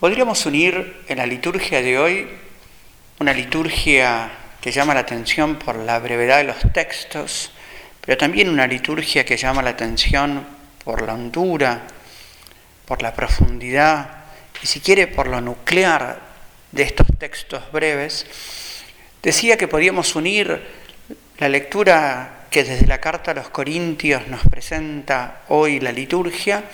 Podríamos 0.00 0.46
unir 0.46 1.02
en 1.08 1.18
la 1.18 1.26
liturgia 1.26 1.82
de 1.82 1.98
hoy 1.98 2.26
una 3.18 3.34
liturgia 3.34 4.30
que 4.58 4.72
llama 4.72 4.94
la 4.94 5.00
atención 5.00 5.56
por 5.56 5.76
la 5.76 5.98
brevedad 5.98 6.38
de 6.38 6.44
los 6.44 6.72
textos, 6.72 7.52
pero 8.00 8.16
también 8.16 8.48
una 8.48 8.66
liturgia 8.66 9.26
que 9.26 9.36
llama 9.36 9.60
la 9.60 9.68
atención 9.68 10.46
por 10.82 11.02
la 11.02 11.12
hondura, 11.12 11.82
por 12.86 13.02
la 13.02 13.12
profundidad 13.12 14.24
y 14.62 14.66
si 14.66 14.80
quiere 14.80 15.06
por 15.06 15.26
lo 15.26 15.42
nuclear 15.42 16.18
de 16.72 16.82
estos 16.82 17.06
textos 17.18 17.70
breves, 17.70 18.24
decía 19.22 19.58
que 19.58 19.68
podíamos 19.68 20.16
unir 20.16 20.66
la 21.36 21.50
lectura 21.50 22.46
que 22.48 22.64
desde 22.64 22.86
la 22.86 23.02
carta 23.02 23.32
a 23.32 23.34
los 23.34 23.50
Corintios 23.50 24.26
nos 24.28 24.40
presenta 24.48 25.42
hoy 25.48 25.78
la 25.78 25.92
liturgia 25.92 26.64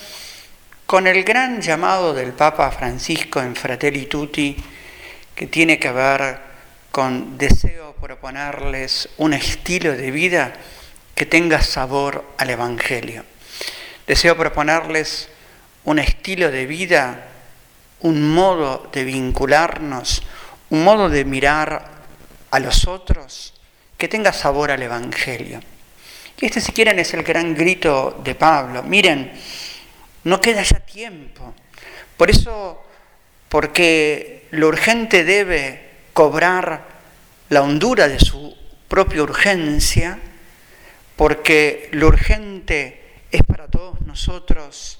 con 0.86 1.08
el 1.08 1.24
gran 1.24 1.60
llamado 1.60 2.14
del 2.14 2.32
Papa 2.32 2.70
Francisco 2.70 3.40
en 3.40 3.56
Fratelli 3.56 4.06
Tutti 4.06 4.56
que 5.34 5.48
tiene 5.48 5.80
que 5.80 5.90
ver 5.90 6.38
con 6.92 7.36
deseo 7.36 7.92
proponerles 8.00 9.08
un 9.18 9.34
estilo 9.34 9.96
de 9.96 10.12
vida 10.12 10.52
que 11.14 11.26
tenga 11.26 11.60
sabor 11.60 12.24
al 12.38 12.50
Evangelio. 12.50 13.24
Deseo 14.06 14.36
proponerles 14.36 15.28
un 15.84 15.98
estilo 15.98 16.52
de 16.52 16.66
vida 16.66 17.28
un 18.00 18.32
modo 18.32 18.88
de 18.92 19.04
vincularnos, 19.04 20.22
un 20.70 20.84
modo 20.84 21.08
de 21.08 21.24
mirar 21.24 21.90
a 22.50 22.60
los 22.60 22.86
otros 22.86 23.54
que 23.98 24.06
tenga 24.06 24.32
sabor 24.32 24.70
al 24.70 24.82
Evangelio. 24.82 25.60
Y 26.40 26.46
este, 26.46 26.60
si 26.60 26.72
quieren, 26.72 26.98
es 26.98 27.12
el 27.14 27.24
gran 27.24 27.54
grito 27.54 28.20
de 28.22 28.34
Pablo. 28.34 28.82
Miren, 28.82 29.32
no 30.26 30.40
queda 30.40 30.62
ya 30.62 30.80
tiempo. 30.80 31.54
Por 32.16 32.30
eso, 32.30 32.82
porque 33.48 34.48
lo 34.50 34.66
urgente 34.66 35.22
debe 35.22 35.88
cobrar 36.12 36.84
la 37.48 37.62
hondura 37.62 38.08
de 38.08 38.18
su 38.18 38.56
propia 38.88 39.22
urgencia, 39.22 40.18
porque 41.14 41.88
lo 41.92 42.08
urgente 42.08 43.20
es 43.30 43.42
para 43.44 43.68
todos 43.68 44.00
nosotros 44.00 44.98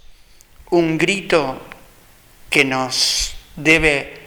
un 0.70 0.96
grito 0.96 1.60
que 2.48 2.64
nos 2.64 3.34
debe 3.56 4.18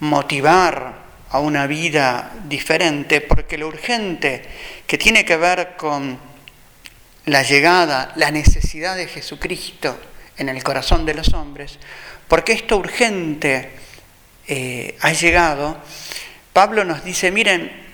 motivar 0.00 1.04
a 1.30 1.40
una 1.40 1.66
vida 1.66 2.34
diferente, 2.44 3.22
porque 3.22 3.56
lo 3.56 3.68
urgente 3.68 4.42
que 4.86 4.98
tiene 4.98 5.24
que 5.24 5.38
ver 5.38 5.74
con 5.78 6.18
la 7.24 7.42
llegada, 7.42 8.12
la 8.16 8.30
necesidad 8.30 8.94
de 8.94 9.08
Jesucristo 9.08 9.98
en 10.36 10.48
el 10.48 10.62
corazón 10.62 11.06
de 11.06 11.14
los 11.14 11.34
hombres, 11.34 11.78
porque 12.28 12.52
esto 12.52 12.76
urgente 12.76 13.70
eh, 14.46 14.96
ha 15.00 15.12
llegado, 15.12 15.78
Pablo 16.52 16.84
nos 16.84 17.04
dice, 17.04 17.30
miren, 17.30 17.84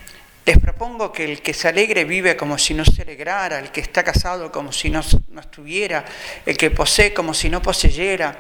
les 0.45 0.59
propongo 0.59 1.13
que 1.13 1.25
el 1.25 1.43
que 1.43 1.55
se 1.55 1.69
alegre 1.69 2.05
vive 2.05 2.37
como 2.37 2.59
si 2.59 2.75
no 2.75 2.85
se 2.85 3.03
alegrara, 3.03 3.59
el 3.59 3.71
que 3.71 3.81
está 3.81 4.03
casado 4.03 4.51
como 4.51 4.73
si 4.73 4.91
no, 4.91 5.01
no 5.29 5.41
estuviera, 5.41 6.05
el 6.45 6.57
que 6.57 6.71
posee 6.71 7.15
como 7.15 7.35
si 7.35 7.49
no 7.49 7.63
poseyera 7.63 8.37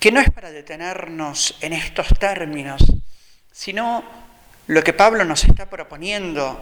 que 0.00 0.12
no 0.12 0.20
es 0.20 0.30
para 0.30 0.50
detenernos 0.50 1.56
en 1.60 1.72
estos 1.72 2.08
términos, 2.18 2.82
sino 3.50 4.04
lo 4.68 4.84
que 4.84 4.92
Pablo 4.92 5.24
nos 5.24 5.44
está 5.44 5.68
proponiendo, 5.68 6.60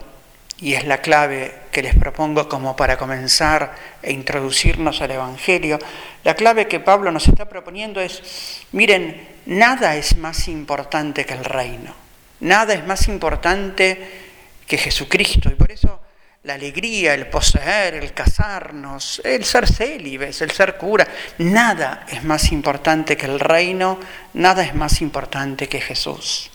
y 0.60 0.74
es 0.74 0.84
la 0.84 0.98
clave 0.98 1.54
que 1.72 1.82
les 1.82 1.94
propongo 1.94 2.48
como 2.48 2.76
para 2.76 2.96
comenzar 2.96 3.74
e 4.02 4.12
introducirnos 4.12 5.00
al 5.00 5.10
Evangelio, 5.10 5.78
la 6.22 6.34
clave 6.34 6.68
que 6.68 6.80
Pablo 6.80 7.10
nos 7.10 7.28
está 7.28 7.48
proponiendo 7.48 8.00
es, 8.00 8.62
miren, 8.72 9.28
nada 9.46 9.96
es 9.96 10.16
más 10.16 10.48
importante 10.48 11.26
que 11.26 11.34
el 11.34 11.44
reino, 11.44 11.94
nada 12.40 12.74
es 12.74 12.86
más 12.86 13.08
importante 13.08 14.22
que 14.66 14.78
Jesucristo, 14.78 15.50
y 15.50 15.54
por 15.54 15.72
eso 15.72 16.00
la 16.44 16.54
alegría, 16.54 17.14
el 17.14 17.26
poseer, 17.28 17.94
el 17.94 18.12
casarnos, 18.12 19.20
el 19.24 19.44
ser 19.44 19.66
célibes, 19.66 20.42
el 20.42 20.50
ser 20.50 20.76
cura. 20.76 21.08
Nada 21.38 22.04
es 22.08 22.22
más 22.22 22.52
importante 22.52 23.16
que 23.16 23.26
el 23.26 23.40
reino, 23.40 23.98
nada 24.34 24.62
es 24.62 24.74
más 24.74 25.00
importante 25.00 25.68
que 25.68 25.80
Jesús. 25.80 26.50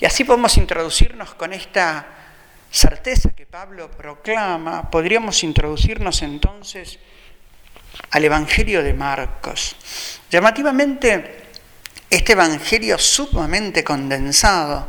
Y 0.00 0.04
así 0.04 0.22
podemos 0.22 0.56
introducirnos 0.56 1.34
con 1.34 1.52
esta 1.52 2.06
certeza 2.74 3.30
que 3.30 3.46
Pablo 3.46 3.88
proclama, 3.88 4.90
podríamos 4.90 5.44
introducirnos 5.44 6.22
entonces 6.22 6.98
al 8.10 8.24
Evangelio 8.24 8.82
de 8.82 8.92
Marcos. 8.92 9.76
Llamativamente, 10.28 11.44
este 12.10 12.32
Evangelio 12.32 12.98
sumamente 12.98 13.84
condensado 13.84 14.88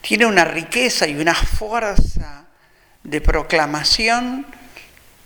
tiene 0.00 0.26
una 0.26 0.44
riqueza 0.44 1.08
y 1.08 1.16
una 1.16 1.34
fuerza 1.34 2.44
de 3.02 3.20
proclamación 3.20 4.46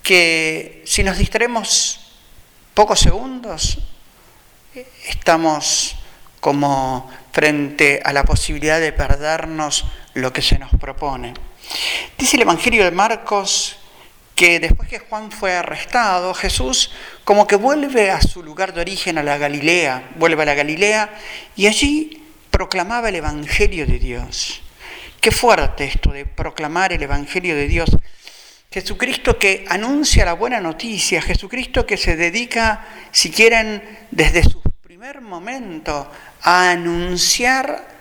que 0.01 0.81
si 0.87 1.03
nos 1.03 1.19
distraemos 1.19 2.17
pocos 2.73 3.01
segundos, 3.01 3.77
estamos 5.05 5.95
como 6.39 7.11
frente 7.31 8.01
a 8.03 8.11
la 8.13 8.23
posibilidad 8.23 8.79
de 8.79 8.93
perdernos 8.93 9.85
lo 10.13 10.31
que 10.31 10.41
se 10.41 10.59
nos 10.59 10.71
propone. 10.79 11.33
Dice 12.17 12.35
el 12.35 12.43
Evangelio 12.43 12.83
de 12.83 12.91
Marcos 12.91 13.77
que 14.35 14.59
después 14.59 14.89
que 14.89 14.99
Juan 14.99 15.31
fue 15.31 15.53
arrestado, 15.53 16.33
Jesús 16.33 16.91
como 17.23 17.47
que 17.47 17.55
vuelve 17.55 18.11
a 18.11 18.21
su 18.21 18.43
lugar 18.43 18.73
de 18.73 18.81
origen, 18.81 19.17
a 19.17 19.23
la 19.23 19.37
Galilea, 19.37 20.11
vuelve 20.15 20.41
a 20.43 20.45
la 20.45 20.55
Galilea 20.55 21.13
y 21.55 21.67
allí 21.67 22.23
proclamaba 22.49 23.09
el 23.09 23.15
Evangelio 23.15 23.85
de 23.85 23.99
Dios. 23.99 24.61
Qué 25.21 25.31
fuerte 25.31 25.85
esto 25.85 26.11
de 26.11 26.25
proclamar 26.25 26.93
el 26.93 27.01
Evangelio 27.01 27.55
de 27.55 27.67
Dios. 27.67 27.89
Jesucristo 28.71 29.37
que 29.37 29.65
anuncia 29.69 30.25
la 30.25 30.33
buena 30.33 30.59
noticia, 30.59 31.21
Jesucristo 31.21 31.85
que 31.85 31.95
se 31.95 32.15
dedica, 32.15 32.85
si 33.11 33.29
quieren, 33.29 34.07
desde 34.09 34.43
su 34.43 34.61
primer 34.81 35.21
momento 35.21 36.11
a 36.41 36.71
anunciar 36.71 37.92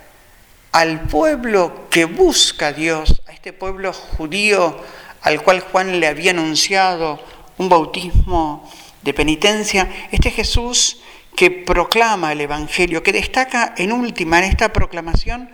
al 0.72 1.03
pueblo 1.03 1.87
que 1.91 2.06
busca 2.06 2.69
a 2.69 2.72
Dios, 2.72 3.22
a 3.28 3.33
este 3.33 3.53
pueblo 3.53 3.93
judío 3.93 4.81
al 5.22 5.43
cual 5.43 5.60
Juan 5.60 6.00
le 6.00 6.09
había 6.09 6.33
anunciado 6.33 7.21
un 7.59 7.69
bautismo 7.69 8.69
de 9.03 9.15
penitencia, 9.15 9.88
este 10.11 10.31
Jesús 10.31 11.00
que 11.37 11.50
proclama 11.50 12.32
el 12.32 12.41
Evangelio, 12.41 13.03
que 13.03 13.12
destaca 13.12 13.75
en 13.77 13.93
última 13.93 14.38
en 14.38 14.44
esta 14.44 14.72
proclamación 14.72 15.50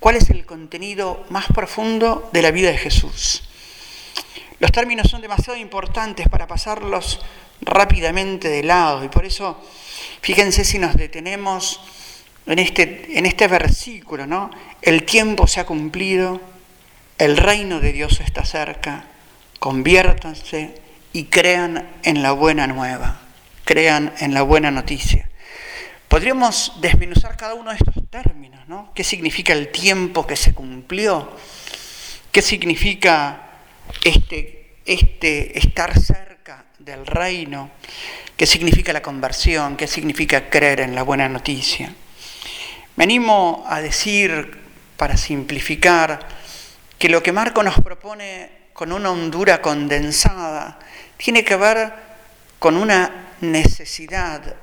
cuál 0.00 0.16
es 0.16 0.30
el 0.30 0.44
contenido 0.44 1.24
más 1.30 1.46
profundo 1.46 2.28
de 2.32 2.42
la 2.42 2.50
vida 2.50 2.70
de 2.70 2.78
Jesús. 2.78 3.44
Los 4.58 4.72
términos 4.72 5.08
son 5.08 5.22
demasiado 5.22 5.58
importantes 5.58 6.28
para 6.28 6.46
pasarlos 6.46 7.20
rápidamente 7.60 8.48
de 8.48 8.62
lado 8.62 9.04
y 9.04 9.08
por 9.08 9.24
eso 9.24 9.60
fíjense 10.20 10.64
si 10.64 10.78
nos 10.78 10.96
detenemos 10.96 11.80
en 12.46 12.58
este, 12.58 13.18
en 13.18 13.26
este 13.26 13.46
versículo, 13.48 14.26
¿no? 14.26 14.50
El 14.80 15.04
tiempo 15.04 15.46
se 15.46 15.60
ha 15.60 15.66
cumplido, 15.66 16.40
el 17.18 17.36
reino 17.36 17.80
de 17.80 17.92
Dios 17.92 18.20
está 18.20 18.44
cerca, 18.44 19.04
conviértanse 19.58 20.74
y 21.12 21.24
crean 21.24 21.88
en 22.02 22.22
la 22.22 22.32
buena 22.32 22.66
nueva, 22.66 23.20
crean 23.64 24.12
en 24.18 24.34
la 24.34 24.42
buena 24.42 24.70
noticia. 24.70 25.28
Podríamos 26.08 26.74
desmenuzar 26.80 27.36
cada 27.36 27.54
uno 27.54 27.70
de 27.70 27.76
estos 27.76 27.94
términos, 28.10 28.68
¿no? 28.68 28.92
¿Qué 28.94 29.04
significa 29.04 29.52
el 29.52 29.68
tiempo 29.68 30.26
que 30.26 30.36
se 30.36 30.52
cumplió? 30.52 31.30
¿Qué 32.30 32.42
significa 32.42 33.50
este, 34.04 34.76
este 34.84 35.58
estar 35.58 35.98
cerca 35.98 36.64
del 36.78 37.06
reino? 37.06 37.70
¿Qué 38.36 38.46
significa 38.46 38.92
la 38.92 39.00
conversión? 39.00 39.76
¿Qué 39.76 39.86
significa 39.86 40.50
creer 40.50 40.80
en 40.80 40.94
la 40.94 41.02
buena 41.02 41.28
noticia? 41.28 41.94
Me 42.96 43.04
animo 43.04 43.64
a 43.66 43.80
decir, 43.80 44.60
para 44.96 45.16
simplificar, 45.16 46.28
que 46.98 47.08
lo 47.08 47.22
que 47.22 47.32
Marco 47.32 47.62
nos 47.62 47.80
propone 47.80 48.68
con 48.72 48.92
una 48.92 49.10
hondura 49.10 49.60
condensada 49.62 50.78
tiene 51.16 51.44
que 51.44 51.56
ver 51.56 51.92
con 52.58 52.76
una 52.76 53.34
necesidad 53.40 54.54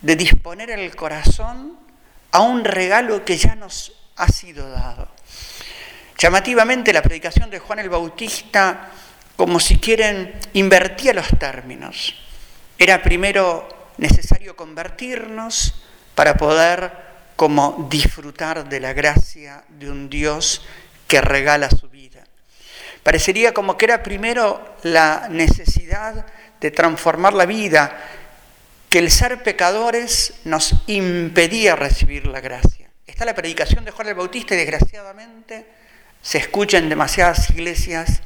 de 0.00 0.16
disponer 0.16 0.70
el 0.70 0.96
corazón 0.96 1.78
a 2.32 2.40
un 2.40 2.64
regalo 2.64 3.24
que 3.24 3.36
ya 3.36 3.54
nos 3.54 3.92
ha 4.16 4.28
sido 4.28 4.68
dado. 4.70 5.08
Llamativamente 6.16 6.92
la 6.92 7.02
predicación 7.02 7.50
de 7.50 7.58
Juan 7.58 7.78
el 7.78 7.88
Bautista, 7.88 8.90
como 9.36 9.60
si 9.60 9.78
quieren, 9.78 10.38
invertía 10.54 11.12
los 11.14 11.28
términos. 11.38 12.14
Era 12.78 13.02
primero 13.02 13.68
necesario 13.98 14.56
convertirnos 14.56 15.74
para 16.14 16.36
poder 16.36 17.07
como 17.38 17.86
disfrutar 17.88 18.68
de 18.68 18.80
la 18.80 18.92
gracia 18.94 19.62
de 19.68 19.88
un 19.88 20.10
Dios 20.10 20.60
que 21.06 21.20
regala 21.20 21.70
su 21.70 21.88
vida. 21.88 22.24
Parecería 23.04 23.54
como 23.54 23.78
que 23.78 23.84
era 23.84 24.02
primero 24.02 24.74
la 24.82 25.28
necesidad 25.30 26.26
de 26.60 26.70
transformar 26.72 27.34
la 27.34 27.46
vida 27.46 27.96
que 28.90 28.98
el 28.98 29.08
ser 29.12 29.40
pecadores 29.44 30.40
nos 30.42 30.74
impedía 30.88 31.76
recibir 31.76 32.26
la 32.26 32.40
gracia. 32.40 32.90
Está 33.06 33.24
la 33.24 33.36
predicación 33.36 33.84
de 33.84 33.92
Juan 33.92 34.08
el 34.08 34.14
Bautista 34.16 34.56
y 34.56 34.58
desgraciadamente 34.58 35.64
se 36.20 36.38
escucha 36.38 36.78
en 36.78 36.88
demasiadas 36.88 37.50
iglesias 37.50 38.20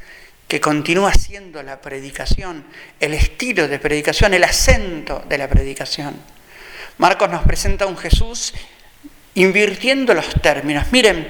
que 0.48 0.58
continúa 0.58 1.12
siendo 1.12 1.62
la 1.62 1.82
predicación, 1.82 2.64
el 2.98 3.12
estilo 3.12 3.68
de 3.68 3.78
predicación, 3.78 4.32
el 4.32 4.44
acento 4.44 5.22
de 5.28 5.36
la 5.36 5.48
predicación. 5.48 6.18
Marcos 6.96 7.30
nos 7.30 7.42
presenta 7.42 7.84
a 7.84 7.88
un 7.88 7.98
Jesús 7.98 8.54
invirtiendo 9.34 10.14
los 10.14 10.28
términos. 10.40 10.86
Miren, 10.92 11.28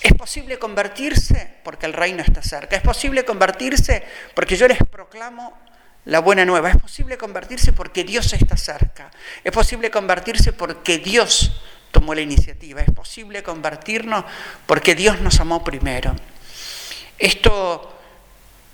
es 0.00 0.14
posible 0.14 0.58
convertirse 0.58 1.50
porque 1.62 1.86
el 1.86 1.92
reino 1.92 2.22
está 2.22 2.42
cerca. 2.42 2.76
Es 2.76 2.82
posible 2.82 3.24
convertirse 3.24 4.02
porque 4.34 4.56
yo 4.56 4.66
les 4.66 4.78
proclamo 4.78 5.58
la 6.06 6.20
buena 6.20 6.44
nueva. 6.44 6.70
Es 6.70 6.76
posible 6.76 7.18
convertirse 7.18 7.72
porque 7.72 8.04
Dios 8.04 8.32
está 8.32 8.56
cerca. 8.56 9.10
Es 9.44 9.52
posible 9.52 9.90
convertirse 9.90 10.52
porque 10.52 10.98
Dios 10.98 11.60
tomó 11.90 12.14
la 12.14 12.22
iniciativa. 12.22 12.80
Es 12.80 12.90
posible 12.90 13.42
convertirnos 13.42 14.24
porque 14.66 14.94
Dios 14.94 15.20
nos 15.20 15.38
amó 15.40 15.62
primero. 15.62 16.14
Esto 17.18 17.98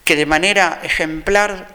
que 0.05 0.14
de 0.14 0.26
manera 0.26 0.81
ejemplar 0.84 1.75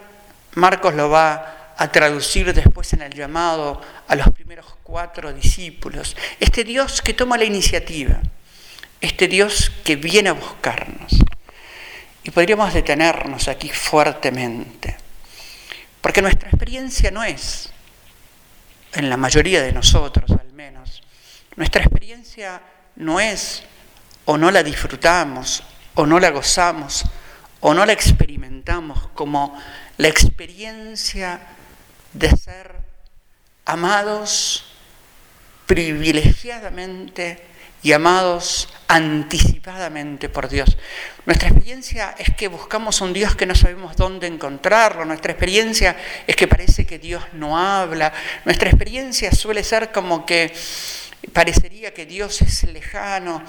Marcos 0.56 0.94
lo 0.94 1.09
va 1.09 1.61
a 1.77 1.91
traducir 1.91 2.53
después 2.53 2.94
en 2.94 3.01
el 3.01 3.13
llamado 3.13 3.81
a 4.07 4.15
los 4.15 4.29
primeros 4.29 4.65
cuatro 4.83 5.33
discípulos. 5.33 6.15
Este 6.39 6.63
Dios 6.63 7.01
que 7.01 7.13
toma 7.13 7.38
la 7.38 7.45
iniciativa, 7.45 8.19
este 9.00 9.27
Dios 9.27 9.71
que 9.83 9.95
viene 9.95 10.29
a 10.29 10.33
buscarnos. 10.33 11.13
Y 12.23 12.31
podríamos 12.31 12.73
detenernos 12.73 13.47
aquí 13.47 13.69
fuertemente, 13.69 14.95
porque 16.01 16.21
nuestra 16.21 16.50
experiencia 16.50 17.09
no 17.09 17.23
es, 17.23 17.71
en 18.94 19.09
la 19.09 19.18
mayoría 19.18 19.63
de 19.63 19.71
nosotros 19.71 20.29
al 20.31 20.51
menos, 20.53 21.01
nuestra 21.56 21.83
experiencia 21.83 22.62
no 22.95 23.19
es 23.19 23.63
o 24.25 24.38
no 24.38 24.51
la 24.51 24.62
disfrutamos 24.62 25.63
o 25.95 26.06
no 26.06 26.19
la 26.19 26.29
gozamos 26.29 27.06
o 27.62 27.73
no 27.73 27.85
la 27.85 27.94
experimentamos 27.94 29.09
como 29.13 29.59
la 29.97 30.07
experiencia 30.07 31.39
de 32.13 32.30
ser 32.30 32.75
amados 33.66 34.66
privilegiadamente 35.66 37.42
y 37.84 37.94
amados 37.94 38.69
anticipadamente 38.88 40.30
por 40.30 40.50
Dios. 40.50 40.78
Nuestra 41.25 41.48
experiencia 41.50 42.16
es 42.18 42.36
que 42.36 42.48
buscamos 42.48 43.02
un 43.02 43.13
Dios 43.13 43.36
que 43.36 43.46
no 43.46 43.56
sabemos 43.56 43.96
dónde 43.96 44.28
encontrarlo, 44.28 45.06
nuestra 45.06 45.31
experiencia 45.31 45.96
es 46.28 46.36
que 46.36 46.48
parece 46.48 46.86
que 46.86 47.00
Dios 47.00 47.24
no 47.34 47.58
habla, 47.58 48.14
nuestra 48.46 48.69
experiencia 48.69 49.31
suele 49.31 49.64
ser 49.64 49.92
como 49.92 50.25
que 50.25 50.54
parecería 51.34 51.94
que 51.94 52.06
Dios 52.06 52.42
es 52.42 52.64
lejano, 52.64 53.44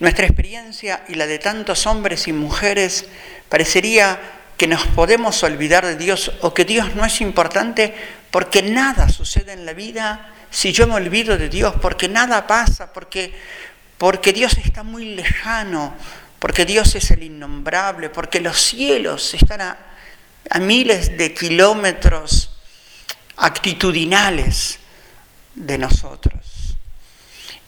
nuestra 0.00 0.26
experiencia 0.26 1.04
y 1.08 1.14
la 1.14 1.26
de 1.26 1.38
tantos 1.38 1.86
hombres 1.86 2.28
y 2.28 2.32
mujeres 2.32 3.06
parecería 3.48 4.20
que 4.56 4.66
nos 4.66 4.86
podemos 4.86 5.42
olvidar 5.42 5.84
de 5.84 5.96
Dios 5.96 6.32
o 6.40 6.54
que 6.54 6.64
Dios 6.64 6.94
no 6.94 7.04
es 7.04 7.20
importante 7.20 7.94
porque 8.30 8.62
nada 8.62 9.08
sucede 9.08 9.52
en 9.52 9.66
la 9.66 9.72
vida 9.72 10.32
si 10.50 10.72
yo 10.72 10.86
me 10.86 10.94
olvido 10.94 11.36
de 11.36 11.48
Dios, 11.48 11.74
porque 11.82 12.08
nada 12.08 12.46
pasa, 12.46 12.92
porque, 12.92 13.34
porque 13.98 14.32
Dios 14.32 14.56
está 14.56 14.82
muy 14.82 15.14
lejano, 15.14 15.94
porque 16.38 16.64
Dios 16.64 16.94
es 16.94 17.10
el 17.10 17.24
innombrable, 17.24 18.08
porque 18.08 18.40
los 18.40 18.60
cielos 18.60 19.34
están 19.34 19.60
a, 19.60 19.78
a 20.48 20.58
miles 20.58 21.18
de 21.18 21.34
kilómetros 21.34 22.56
actitudinales 23.36 24.78
de 25.54 25.78
nosotros. 25.78 26.76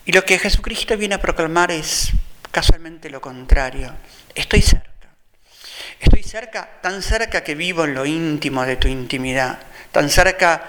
Y 0.07 0.13
lo 0.13 0.25
que 0.25 0.39
Jesucristo 0.39 0.97
viene 0.97 1.17
a 1.17 1.21
proclamar 1.21 1.71
es 1.71 2.13
casualmente 2.51 3.11
lo 3.11 3.21
contrario. 3.21 3.93
Estoy 4.35 4.63
cerca. 4.63 4.88
Estoy 6.01 6.23
cerca, 6.23 6.69
tan 6.81 7.03
cerca 7.03 7.43
que 7.43 7.55
vivo 7.55 7.85
en 7.85 7.95
lo 7.95 8.07
íntimo 8.07 8.65
de 8.65 8.77
tu 8.77 8.89
intimidad, 8.89 9.59
tan 9.91 10.09
cerca 10.09 10.63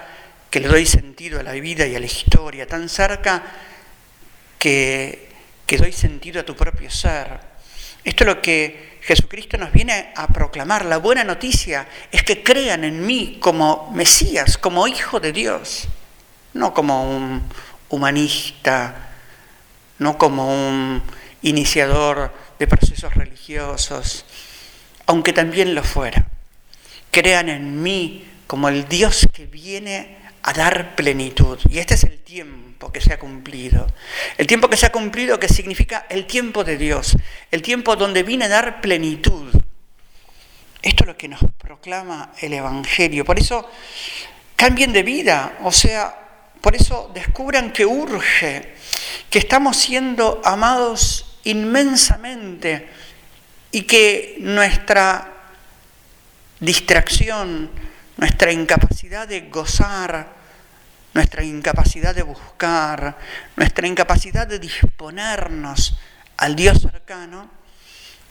que 0.50 0.60
le 0.60 0.68
doy 0.68 0.86
sentido 0.86 1.38
a 1.40 1.42
la 1.44 1.52
vida 1.52 1.86
y 1.86 1.94
a 1.94 2.00
la 2.00 2.06
historia, 2.06 2.66
tan 2.66 2.88
cerca 2.88 3.42
que, 4.58 5.28
que 5.66 5.78
doy 5.78 5.92
sentido 5.92 6.40
a 6.40 6.44
tu 6.44 6.56
propio 6.56 6.90
ser. 6.90 7.38
Esto 8.02 8.24
es 8.24 8.26
lo 8.26 8.42
que 8.42 8.98
Jesucristo 9.02 9.56
nos 9.56 9.72
viene 9.72 10.12
a 10.16 10.26
proclamar. 10.26 10.84
La 10.84 10.98
buena 10.98 11.22
noticia 11.22 11.86
es 12.10 12.22
que 12.22 12.42
crean 12.42 12.84
en 12.84 13.06
mí 13.06 13.38
como 13.40 13.90
Mesías, 13.92 14.58
como 14.58 14.88
hijo 14.88 15.20
de 15.20 15.32
Dios, 15.32 15.86
no 16.54 16.74
como 16.74 17.08
un 17.08 17.42
humanista, 17.88 19.10
no 19.98 20.18
como 20.18 20.48
un 20.48 21.02
iniciador 21.42 22.32
de 22.58 22.66
procesos 22.66 23.14
religiosos, 23.14 24.24
aunque 25.10 25.32
también 25.32 25.74
lo 25.74 25.82
fuera. 25.82 26.28
Crean 27.10 27.48
en 27.48 27.82
mí 27.82 28.24
como 28.46 28.68
el 28.68 28.86
Dios 28.88 29.26
que 29.32 29.46
viene 29.46 30.16
a 30.42 30.52
dar 30.52 30.94
plenitud. 30.94 31.58
Y 31.68 31.78
este 31.78 31.94
es 31.94 32.04
el 32.04 32.20
tiempo 32.20 32.92
que 32.92 33.00
se 33.00 33.12
ha 33.12 33.18
cumplido. 33.18 33.88
El 34.38 34.46
tiempo 34.46 34.70
que 34.70 34.76
se 34.76 34.86
ha 34.86 34.92
cumplido 34.92 35.40
que 35.40 35.48
significa 35.48 36.06
el 36.10 36.26
tiempo 36.28 36.62
de 36.62 36.76
Dios, 36.76 37.16
el 37.50 37.60
tiempo 37.60 37.96
donde 37.96 38.22
viene 38.22 38.44
a 38.44 38.50
dar 38.50 38.80
plenitud. 38.80 39.52
Esto 40.80 41.02
es 41.02 41.06
lo 41.08 41.16
que 41.16 41.26
nos 41.26 41.40
proclama 41.58 42.30
el 42.40 42.52
Evangelio. 42.52 43.24
Por 43.24 43.40
eso 43.40 43.68
cambien 44.54 44.92
de 44.92 45.02
vida, 45.02 45.58
o 45.64 45.72
sea, 45.72 46.14
por 46.60 46.76
eso 46.76 47.10
descubran 47.12 47.72
que 47.72 47.84
urge, 47.84 48.74
que 49.28 49.40
estamos 49.40 49.76
siendo 49.76 50.40
amados 50.44 51.36
inmensamente 51.42 52.99
y 53.70 53.82
que 53.82 54.36
nuestra 54.40 55.32
distracción, 56.58 57.70
nuestra 58.16 58.52
incapacidad 58.52 59.28
de 59.28 59.42
gozar, 59.48 60.40
nuestra 61.14 61.42
incapacidad 61.42 62.14
de 62.14 62.22
buscar, 62.22 63.18
nuestra 63.56 63.86
incapacidad 63.86 64.46
de 64.46 64.58
disponernos 64.58 65.98
al 66.36 66.56
Dios 66.56 66.80
cercano, 66.80 67.50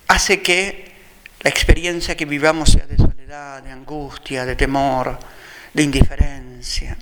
hace 0.07 0.41
que 0.41 0.95
la 1.41 1.49
experiencia 1.49 2.15
que 2.15 2.25
vivamos 2.25 2.71
sea 2.71 2.85
de 2.85 2.97
soledad, 2.97 3.63
de 3.63 3.71
angustia, 3.71 4.45
de 4.45 4.55
temor, 4.55 5.19
de 5.73 5.83
indiferencia. 5.83 6.97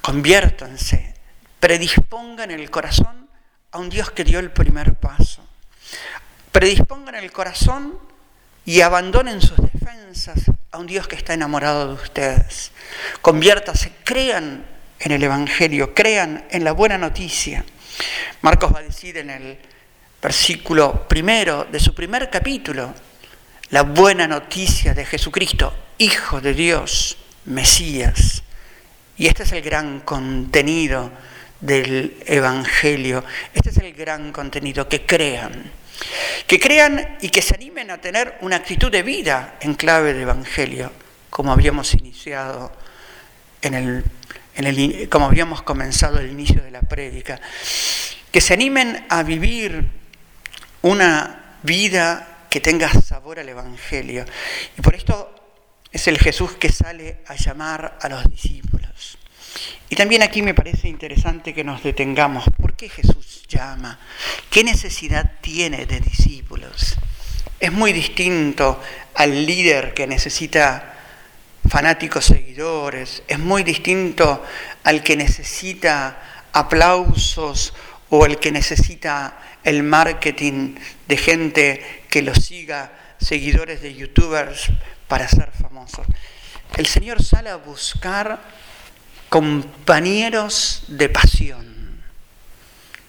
Conviértanse, 0.00 1.14
predispongan 1.58 2.50
el 2.50 2.70
corazón 2.70 3.28
a 3.70 3.78
un 3.78 3.88
Dios 3.88 4.10
que 4.10 4.24
dio 4.24 4.38
el 4.38 4.50
primer 4.50 4.94
paso. 4.94 5.46
Predispongan 6.62 7.16
el 7.16 7.32
corazón 7.32 7.98
y 8.64 8.82
abandonen 8.82 9.42
sus 9.42 9.56
defensas 9.56 10.38
a 10.70 10.78
un 10.78 10.86
Dios 10.86 11.08
que 11.08 11.16
está 11.16 11.34
enamorado 11.34 11.88
de 11.88 11.94
ustedes. 11.94 12.70
Conviértase, 13.20 13.90
crean 14.04 14.64
en 15.00 15.10
el 15.10 15.24
Evangelio, 15.24 15.92
crean 15.92 16.44
en 16.52 16.62
la 16.62 16.70
buena 16.70 16.96
noticia. 16.98 17.64
Marcos 18.42 18.72
va 18.72 18.78
a 18.78 18.82
decir 18.84 19.16
en 19.16 19.30
el 19.30 19.58
versículo 20.22 21.08
primero 21.08 21.64
de 21.64 21.80
su 21.80 21.96
primer 21.96 22.30
capítulo, 22.30 22.94
la 23.70 23.82
buena 23.82 24.28
noticia 24.28 24.94
de 24.94 25.04
Jesucristo, 25.04 25.74
Hijo 25.98 26.40
de 26.40 26.54
Dios, 26.54 27.18
Mesías. 27.46 28.44
Y 29.16 29.26
este 29.26 29.42
es 29.42 29.50
el 29.50 29.62
gran 29.62 29.98
contenido 29.98 31.10
del 31.60 32.18
Evangelio, 32.24 33.24
este 33.52 33.70
es 33.70 33.78
el 33.78 33.92
gran 33.94 34.30
contenido, 34.30 34.88
que 34.88 35.04
crean 35.04 35.81
que 36.52 36.60
crean 36.60 37.16
y 37.22 37.30
que 37.30 37.40
se 37.40 37.54
animen 37.54 37.90
a 37.90 37.98
tener 37.98 38.36
una 38.42 38.56
actitud 38.56 38.92
de 38.92 39.02
vida 39.02 39.56
en 39.62 39.72
clave 39.72 40.12
de 40.12 40.20
Evangelio, 40.20 40.92
como 41.30 41.50
habíamos 41.50 41.94
iniciado 41.94 42.70
en 43.62 43.72
el, 43.72 44.04
en 44.56 44.66
el, 44.66 45.08
como 45.08 45.24
habíamos 45.24 45.62
comenzado 45.62 46.18
el 46.18 46.30
inicio 46.30 46.62
de 46.62 46.70
la 46.70 46.82
prédica, 46.82 47.40
que 48.30 48.42
se 48.42 48.52
animen 48.52 49.06
a 49.08 49.22
vivir 49.22 49.82
una 50.82 51.56
vida 51.62 52.40
que 52.50 52.60
tenga 52.60 52.90
sabor 53.00 53.38
al 53.38 53.48
Evangelio. 53.48 54.26
Y 54.76 54.82
por 54.82 54.94
esto 54.94 55.34
es 55.90 56.06
el 56.06 56.18
Jesús 56.18 56.52
que 56.56 56.70
sale 56.70 57.22
a 57.28 57.34
llamar 57.34 57.96
a 57.98 58.10
los 58.10 58.24
discípulos. 58.24 58.81
Y 59.88 59.96
también 59.96 60.22
aquí 60.22 60.42
me 60.42 60.54
parece 60.54 60.88
interesante 60.88 61.52
que 61.52 61.64
nos 61.64 61.82
detengamos. 61.82 62.44
¿Por 62.60 62.74
qué 62.74 62.88
Jesús 62.88 63.42
llama? 63.48 63.98
¿Qué 64.50 64.64
necesidad 64.64 65.32
tiene 65.40 65.86
de 65.86 66.00
discípulos? 66.00 66.96
Es 67.60 67.72
muy 67.72 67.92
distinto 67.92 68.80
al 69.14 69.46
líder 69.46 69.94
que 69.94 70.06
necesita 70.06 70.92
fanáticos 71.68 72.24
seguidores, 72.24 73.22
es 73.28 73.38
muy 73.38 73.62
distinto 73.62 74.44
al 74.84 75.02
que 75.02 75.16
necesita 75.16 76.48
aplausos 76.52 77.72
o 78.10 78.26
el 78.26 78.38
que 78.38 78.52
necesita 78.52 79.38
el 79.64 79.82
marketing 79.82 80.74
de 81.06 81.16
gente 81.16 82.04
que 82.08 82.22
lo 82.22 82.34
siga, 82.34 82.92
seguidores 83.18 83.80
de 83.80 83.94
youtubers 83.94 84.70
para 85.06 85.28
ser 85.28 85.50
famosos. 85.52 86.06
el 86.76 86.86
Señor 86.86 87.22
sale 87.22 87.50
a 87.50 87.56
buscar 87.56 88.40
compañeros 89.32 90.82
de 90.88 91.08
pasión. 91.08 92.02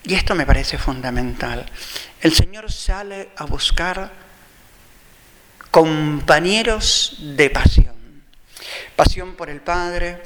Y 0.06 0.14
esto 0.14 0.36
me 0.36 0.46
parece 0.46 0.78
fundamental. 0.78 1.70
El 2.22 2.34
Señor 2.34 2.72
sale 2.72 3.32
a 3.36 3.44
buscar 3.44 4.10
compañeros 5.70 7.18
de 7.36 7.50
pasión. 7.50 8.24
Pasión 8.96 9.36
por 9.36 9.50
el 9.50 9.60
Padre, 9.60 10.24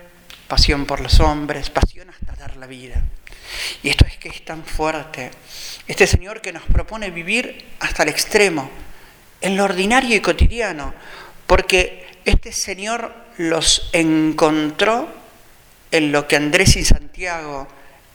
pasión 0.47 0.85
por 0.85 0.99
los 0.99 1.19
hombres, 1.19 1.71
pasión 1.71 2.11
hasta 2.11 2.35
dar 2.35 2.57
la 2.57 2.67
vida. 2.67 3.01
Y 3.81 3.89
esto 3.89 4.05
es 4.05 4.17
que 4.17 4.29
es 4.29 4.45
tan 4.45 4.63
fuerte. 4.63 5.31
Este 5.87 6.05
Señor 6.05 6.41
que 6.41 6.53
nos 6.53 6.61
propone 6.61 7.09
vivir 7.09 7.73
hasta 7.79 8.03
el 8.03 8.09
extremo, 8.09 8.69
en 9.41 9.57
lo 9.57 9.63
ordinario 9.63 10.15
y 10.15 10.21
cotidiano, 10.21 10.93
porque 11.47 12.21
este 12.23 12.51
Señor 12.51 13.15
los 13.39 13.89
encontró 13.93 15.16
en 15.91 16.11
lo 16.11 16.27
que 16.27 16.35
Andrés 16.35 16.75
y 16.75 16.85
Santiago, 16.85 17.67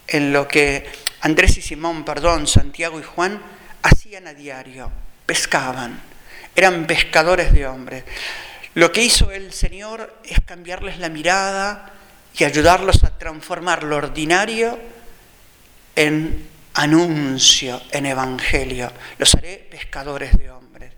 en 0.07 0.33
lo 0.33 0.47
que 0.47 0.85
Andrés 1.21 1.57
y 1.57 1.61
Simón, 1.61 2.03
perdón, 2.05 2.47
Santiago 2.47 2.99
y 2.99 3.03
Juan 3.03 3.41
hacían 3.81 4.27
a 4.27 4.33
diario, 4.33 4.91
pescaban, 5.25 6.01
eran 6.55 6.85
pescadores 6.85 7.53
de 7.53 7.65
hombres. 7.65 8.03
Lo 8.75 8.91
que 8.91 9.03
hizo 9.03 9.31
el 9.31 9.53
Señor 9.53 10.21
es 10.23 10.39
cambiarles 10.45 10.97
la 10.99 11.09
mirada 11.09 11.93
y 12.37 12.43
ayudarlos 12.43 13.03
a 13.03 13.17
transformar 13.17 13.83
lo 13.83 13.97
ordinario 13.97 14.79
en 15.95 16.49
anuncio, 16.73 17.81
en 17.91 18.07
evangelio. 18.07 18.91
Los 19.17 19.35
haré 19.35 19.67
pescadores 19.69 20.37
de 20.37 20.49
hombres. 20.49 20.91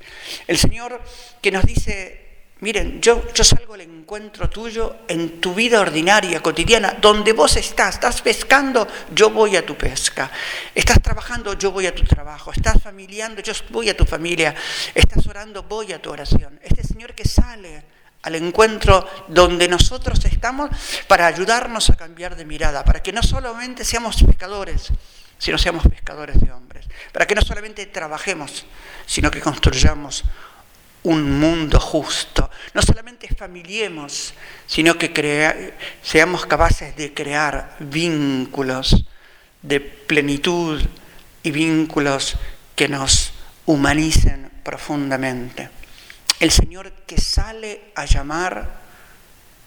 El 0.48 0.58
Señor 0.58 1.01
que 1.41 1.51
nos 1.51 1.65
dice, 1.65 2.25
miren, 2.59 3.01
yo, 3.01 3.24
salgo 3.43 3.74
al 3.74 3.81
encuentro 3.81 4.50
tuyo 4.50 4.97
en 5.07 5.41
tu 5.41 5.53
vida 5.53 5.81
ordinaria, 5.81 6.41
cotidiana, 6.41 6.97
donde 7.01 7.33
vos 7.33 7.55
estás, 7.57 7.95
estás 7.95 8.21
pescando, 8.21 8.88
yo 9.13 9.29
voy 9.29 9.55
a 9.55 9.65
tu 9.65 9.75
pesca. 9.75 10.31
Estás 10.74 11.01
trabajando, 11.01 11.53
yo 11.53 11.71
voy 11.71 11.88
a 11.88 11.93
tu 11.93 12.03
trabajo. 12.03 12.51
Estás 12.51 12.81
familiando, 12.81 13.41
yo 13.41 13.53
voy 13.69 13.89
a 13.89 13.97
tu 13.97 14.05
familia. 14.05 14.55
Estás 14.93 15.25
orando, 15.27 15.63
voy 15.63 15.93
a 15.93 16.01
tu 16.01 16.12
oración. 16.12 16.59
Este 16.63 16.83
Señor 16.83 17.13
que 17.13 17.27
sale 17.27 17.83
al 18.25 18.35
encuentro 18.35 19.07
donde 19.27 19.67
nosotros 19.67 20.24
estamos 20.25 20.69
para 21.07 21.27
ayudarnos 21.27 21.91
a 21.91 21.95
cambiar 21.95 22.35
de 22.35 22.43
mirada, 22.43 22.83
para 22.83 23.01
que 23.01 23.13
no 23.13 23.21
solamente 23.21 23.85
seamos 23.85 24.24
pescadores, 24.24 24.91
sino 25.38 25.59
seamos 25.59 25.83
pescadores 25.88 26.39
de 26.39 26.51
hombres, 26.51 26.88
para 27.12 27.27
que 27.27 27.35
no 27.35 27.41
solamente 27.43 27.85
trabajemos, 27.85 28.65
sino 29.05 29.29
que 29.29 29.41
construyamos 29.41 30.24
un 31.05 31.39
mundo 31.39 31.79
justo. 31.79 32.50
No 32.74 32.81
solamente 32.81 33.33
familiemos, 33.33 34.33
sino 34.67 34.97
que 34.97 35.74
seamos 36.01 36.45
capaces 36.45 36.95
de 36.95 37.13
crear 37.13 37.75
vínculos 37.79 39.05
de 39.62 39.79
plenitud 39.79 40.81
y 41.43 41.51
vínculos 41.51 42.35
que 42.75 42.88
nos 42.88 43.33
humanicen 43.65 44.51
profundamente. 44.63 45.69
El 46.39 46.51
Señor 46.51 46.91
que 47.05 47.19
sale 47.19 47.91
a 47.95 48.05
llamar 48.05 48.81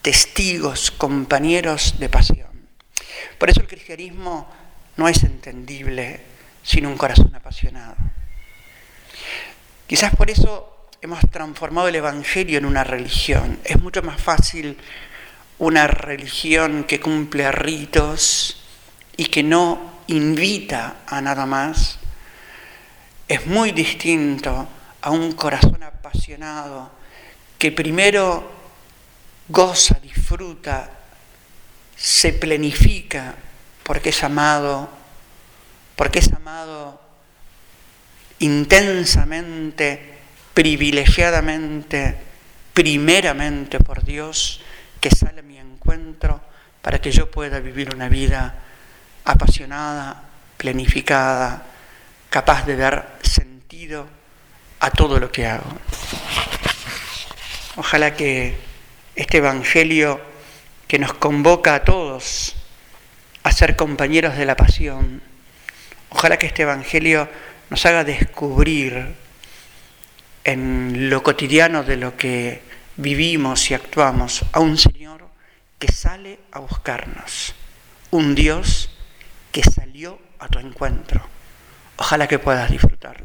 testigos, 0.03 0.91
compañeros 0.91 1.99
de 1.99 2.09
pasión. 2.09 2.49
Por 3.39 3.49
eso 3.49 3.61
el 3.61 3.69
cristianismo 3.69 4.49
no 4.97 5.09
es 5.09 5.23
entendible 5.23 6.21
sin 6.65 6.85
un 6.85 6.97
corazón 6.97 7.33
apasionado. 7.35 7.95
Quizás 9.87 10.15
por 10.17 10.31
eso 10.31 10.78
hemos 11.01 11.21
transformado 11.31 11.89
el 11.89 11.95
Evangelio 11.95 12.59
en 12.59 12.65
una 12.65 12.83
religión. 12.83 13.61
Es 13.65 13.81
mucho 13.81 14.03
más 14.03 14.21
fácil 14.21 14.77
una 15.59 15.87
religión 15.87 16.85
que 16.85 17.01
cumple 17.01 17.51
ritos 17.53 18.65
y 19.17 19.27
que 19.27 19.43
no 19.43 20.01
invita 20.09 20.97
a 21.07 21.21
nada 21.21 21.47
más. 21.47 21.99
Es 23.29 23.47
muy 23.47 23.73
distinto 23.73 24.69
a 25.01 25.11
un 25.11 25.33
corazón 25.33 25.83
apasionado 25.83 26.91
que 27.59 27.71
primero 27.71 28.51
goza, 29.49 29.99
disfruta, 30.01 30.91
se 31.97 32.33
plenifica 32.33 33.35
porque 33.83 34.11
es 34.11 34.25
amado, 34.25 34.89
porque 35.97 36.19
es 36.21 36.33
amado 36.33 37.01
intensamente 38.41 40.18
privilegiadamente, 40.59 42.17
primeramente 42.75 43.79
por 43.79 44.03
Dios, 44.03 44.61
que 45.01 45.09
sale 45.09 45.39
a 45.39 45.43
mi 45.45 45.57
encuentro 45.57 46.41
para 46.83 47.01
que 47.01 47.13
yo 47.13 47.31
pueda 47.31 47.61
vivir 47.61 47.95
una 47.95 48.09
vida 48.09 48.57
apasionada, 49.25 50.21
planificada, 50.57 51.65
capaz 52.29 52.67
de 52.67 52.75
dar 52.75 53.21
sentido 53.23 54.09
a 54.81 54.91
todo 54.91 55.21
lo 55.21 55.31
que 55.31 55.47
hago. 55.47 55.79
Ojalá 57.77 58.15
que 58.15 58.59
este 59.15 59.37
Evangelio 59.37 60.21
que 60.89 60.99
nos 60.99 61.15
convoca 61.15 61.77
a 61.77 61.85
todos 61.85 62.57
a 63.45 63.53
ser 63.53 63.77
compañeros 63.77 64.37
de 64.37 64.45
la 64.45 64.57
pasión, 64.57 65.23
ojalá 66.09 66.37
que 66.37 66.49
este 66.49 66.63
Evangelio 66.63 67.29
nos 67.71 67.87
haga 67.87 68.03
descubrir 68.03 69.28
en 70.45 71.11
lo 71.11 71.23
cotidiano 71.23 71.85
de 71.85 71.97
lo 71.97 72.17
que 72.17 72.63
vivimos 72.97 73.71
y 73.71 73.75
actuamos 73.75 74.45
a 74.53 74.61
un 74.61 74.77
Señor 74.77 75.29
que 75.79 75.93
sale 75.93 76.41
a 76.53 76.59
buscarnos, 76.59 77.55
un 78.11 78.35
Dios 78.35 78.91
que 79.53 79.63
salió 79.63 80.19
a 80.39 80.49
tu 80.49 80.59
encuentro. 80.59 81.23
Ojalá 81.97 82.27
que 82.27 82.39
puedas 82.39 82.71
disfrutar. 82.71 83.23